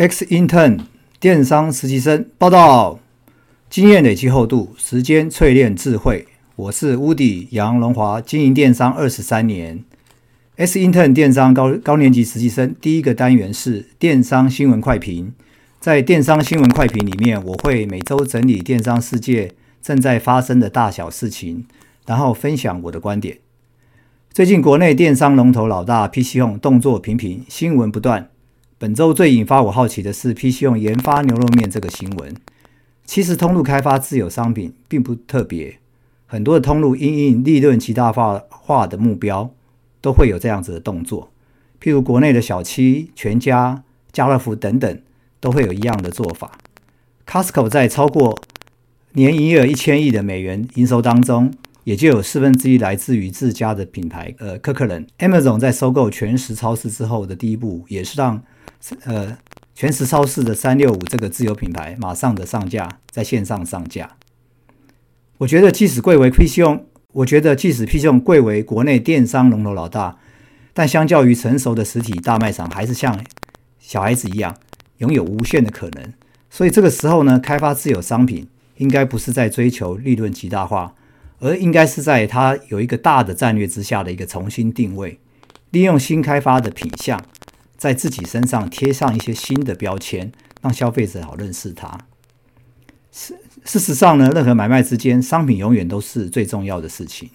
[0.00, 0.78] X Intern
[1.20, 3.00] 电商实习生报道，
[3.68, 6.26] 经验累积厚度，时间淬炼智慧。
[6.56, 9.84] 我是乌迪杨荣华，经营电商二十三年。
[10.56, 15.34] X Intern 电商高高年级实习生第一个单元是电商新闻快评。
[15.80, 21.66] 在电商新闻快评里面，我会每周整理电商世界正在发生的大小事情，
[22.06, 23.36] 然后分享我的观点。
[24.32, 28.30] 最近国内电商龙头老大 PC 用动作频频，新闻不断。
[28.80, 32.34] 本周最引发我好奇的是 PC 用研发牛肉面这个新闻。
[33.04, 35.78] 其实通路开发自有商品并不特别，
[36.24, 39.50] 很多的通路因应利润极大化化的目标，
[40.00, 41.30] 都会有这样子的动作。
[41.78, 45.02] 譬如国内的小七、全家、家乐福等等。
[45.42, 46.58] 都会有一样的做法。
[47.26, 48.38] Costco 在超过
[49.12, 51.50] 年营业额一千亿的美元营收当中，
[51.84, 54.34] 也就有四分之一来自于自家的品牌。
[54.38, 58.42] 呃，可可人 Amazon 在收购全食超市之后的第一步，也是让
[59.04, 59.38] 呃
[59.74, 64.16] 全食超市的三六五这个自有品牌马上的上架，在线上上架。
[65.38, 70.18] 我觉得即使贵为 PC 用，我觉得即使 PC 用贵为国内电商龙头老大，
[70.72, 73.24] 但相较于成熟的实体大卖场，还是像
[73.78, 74.56] 小孩子一样。
[74.98, 76.12] 拥有无限的可能，
[76.50, 80.94] 所以这个时候呢，开发自有商品应该不是在追求利润极大化，
[81.38, 85.18] 而应该是在它有一个大的战略之下的一个重新定位，
[85.70, 87.18] 利用新开发的品相，
[87.80, 91.98] 在自己身上贴上一些新的标签，让消费者好认识它。
[93.10, 97.30] 事事实上呢，任何买卖之间，商品永远都是最重要的事情，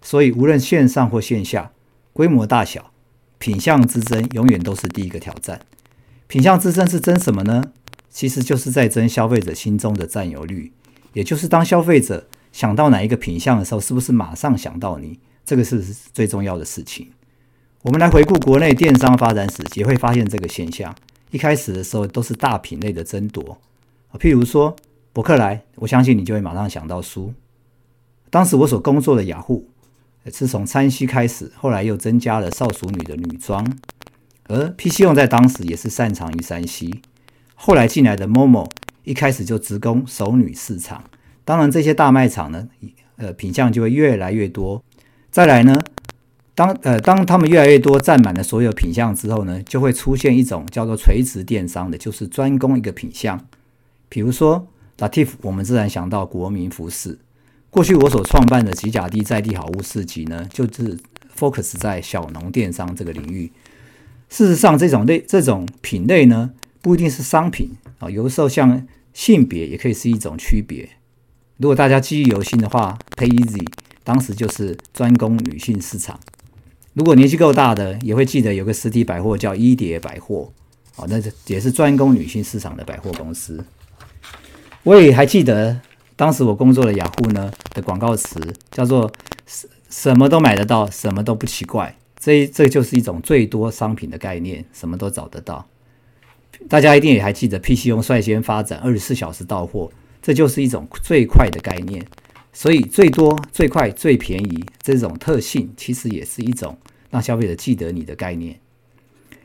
[0.00, 1.72] 所以无论线上或线下，
[2.12, 2.92] 规模大小，
[3.38, 5.60] 品相之争永远都是第一个挑战。
[6.28, 7.64] 品相之争是争什么呢？
[8.08, 10.72] 其实就是在争消费者心中的占有率，
[11.12, 15.18] 也就是当消费者想到哪一个品相的时候，是不是马上想到你？
[15.44, 15.82] 这个是
[16.12, 17.08] 最重要的事情。
[17.82, 20.92] 我们来回顾国内电商发展史，也会发现这个现象。
[21.30, 23.56] 一开始的时候都是大品类的争夺
[24.14, 24.74] 譬如说
[25.12, 27.32] 博客来，我相信你就会马上想到书。
[28.30, 29.68] 当时我所工作的雅虎，
[30.32, 33.64] 是从餐西开始，后来又增加了少淑女的女装。
[34.48, 37.00] 而 PC 用在当时也是擅长于山西，
[37.54, 38.68] 后来进来的 Momo
[39.04, 41.04] 一开始就直攻熟女市场，
[41.44, 42.68] 当然这些大卖场呢，
[43.16, 44.82] 呃品相就会越来越多。
[45.30, 45.78] 再来呢，
[46.58, 53.40] 当呃当他们越来越多占满了所有品相之后呢，就会出现一种叫做垂直电商的，就是专攻一个品相。
[54.08, 54.66] 比如说
[54.98, 57.16] Latif，我们自然想到国民服饰。
[57.70, 60.98] 过去我所创办的吉甲地在地好物市集呢，就是
[61.38, 63.52] focus 在小农电商这个领域。
[64.28, 66.50] 事实上，这种类这种品类呢，
[66.82, 67.70] 不一定是商品
[68.00, 70.88] 啊，有的时候像性别也可以是一种区别。
[71.58, 73.64] 如果大家记忆犹新的话，Pay Easy
[74.02, 76.18] 当时就是专攻女性市场。
[76.94, 80.52] 如果年纪够大的，也会记得有个实体百货叫一叠百货
[80.96, 83.64] 哦，那也是专攻女性市场的百货公司。
[84.82, 85.80] 我也还记得
[86.16, 88.40] 当时我工作的雅虎呢的广告词
[88.70, 89.12] 叫做
[89.46, 91.96] “什什么都买得到，什么都不奇怪”。
[92.18, 95.68] 这这就是一种最多商品的概念，什么都找得到。
[96.68, 99.88] 大家一定也还记得，PC 用率先发展二十四小时到货，
[100.20, 102.04] 这就是一种最快的概念。
[102.52, 106.76] 所以最多、最快、最便宜这种特性，其实也是一种
[107.10, 108.58] 让消费者记得你的概念。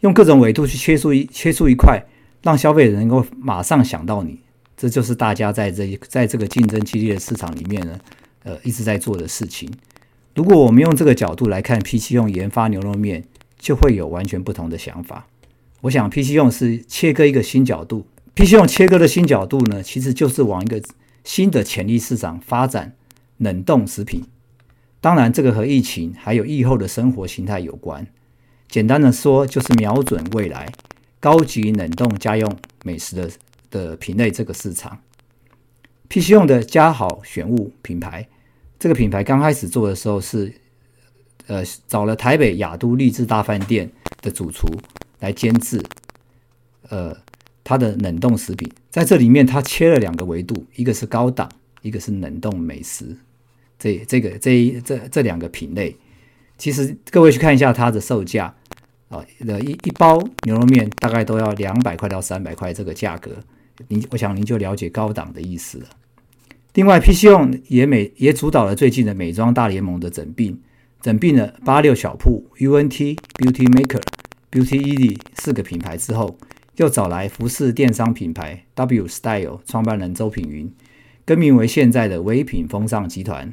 [0.00, 2.02] 用各种维度去切出一切出一块，
[2.42, 4.38] 让消费者能够马上想到你，
[4.76, 7.98] 这就是大家在这在这个竞争激烈的市场里面呢，
[8.42, 9.70] 呃，一直在做的事情。
[10.34, 13.24] 如果我们用这个角度来看，P 七用研发牛肉面，
[13.58, 15.26] 就会有完全不同的想法。
[15.80, 20.82] 我想，P 七用是切割一个新角度，P 七用切割的新角度呢，其实就是往一个
[21.24, 22.94] 新的潜力市场发展
[23.38, 24.24] 冷冻食品。
[25.00, 28.06] 当然，这个和疫情还有疫后的生活形态有关。
[28.68, 30.72] 简单的说，就是瞄准未来
[31.20, 33.30] 高级冷冻家用美食的
[33.70, 34.98] 的品类这个市场。
[36.08, 38.28] PC 用的家好选物品牌。
[38.78, 40.52] 这个品牌刚开始做的时候是，
[41.46, 43.90] 呃，找了台北雅都励志大饭店
[44.20, 44.66] 的主厨
[45.20, 45.82] 来监制，
[46.88, 47.16] 呃，
[47.64, 51.48] 它的冷冻食品，在这里面它切了两个维度，一个是高档，
[51.80, 53.16] 一个是冷冻美食，
[53.78, 55.96] 这这个这一这这两个品类，
[56.58, 58.54] 其实各位去看一下它的售价
[59.08, 63.32] 啊，呃一一包牛肉面大概都要两百块到三百块这个价格，
[63.88, 65.86] 您我想您就了解高档的意思了。
[66.74, 70.60] 另外，PC 用也美也主导了最近的美妆大联盟的整并，
[71.00, 74.02] 整并了八六小铺、UNT、Beauty Maker、
[74.50, 76.36] Beauty Easy 四个品牌之后，
[76.76, 80.72] 又找来服饰电商品牌 W Style 创办人周品云，
[81.24, 83.52] 更名为现在的唯品风尚集团。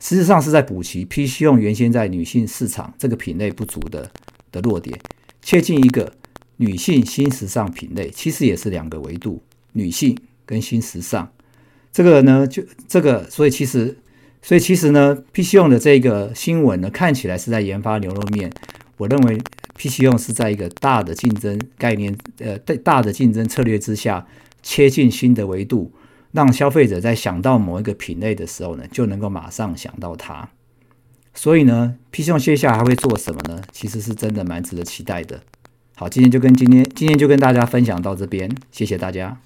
[0.00, 4.10] 事实上是在补齐 PC 用原先在女性市场这个品类不足的
[4.52, 4.98] 的弱点，
[5.40, 6.12] 切进一个
[6.58, 9.42] 女性新时尚品类，其实也是两个维度，
[9.72, 11.30] 女性跟新时尚。
[11.92, 13.96] 这个呢，就这个，所以其实，
[14.42, 18.52] 所以其实呢，PC 用的这个新闻呢，看起来是在研发牛肉面。
[18.96, 19.40] 我认为
[19.76, 24.26] PC 用是在一个大的竞争概念，呃，大大的竞争策略之下，
[24.62, 25.92] 切进新的维度，
[26.32, 30.48] 让消费者在想到某一个品类的时候呢，就能够马上想到它。
[31.34, 33.60] 所以呢，PC 用接下来还会做什么呢？
[33.72, 35.42] 其实是真的蛮值得期待的。
[35.96, 39.40] 好，今天就跟今天今天就跟大家分享到这边，谢谢大家。